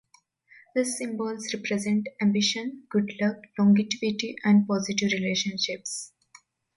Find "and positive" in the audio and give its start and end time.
4.43-5.11